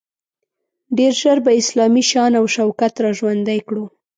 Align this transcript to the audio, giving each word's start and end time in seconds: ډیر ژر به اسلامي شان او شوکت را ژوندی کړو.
ډیر 0.97 1.13
ژر 1.21 1.37
به 1.45 1.51
اسلامي 1.61 2.03
شان 2.11 2.31
او 2.39 2.45
شوکت 2.55 2.93
را 3.03 3.11
ژوندی 3.17 3.59
کړو. 3.67 3.85